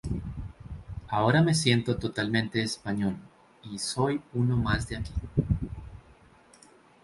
[1.09, 3.17] Ahora me siento totalmente español
[3.61, 5.11] y soy uno más de aquí".